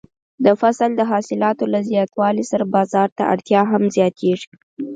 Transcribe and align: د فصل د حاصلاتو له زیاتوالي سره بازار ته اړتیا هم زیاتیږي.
د 0.45 0.47
فصل 0.61 0.89
د 0.95 1.01
حاصلاتو 1.11 1.63
له 1.73 1.79
زیاتوالي 1.89 2.43
سره 2.51 2.63
بازار 2.75 3.07
ته 3.17 3.23
اړتیا 3.33 3.61
هم 3.71 3.83
زیاتیږي. 3.95 4.49